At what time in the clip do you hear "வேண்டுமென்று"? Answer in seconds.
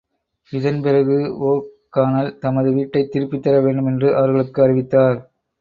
3.63-4.15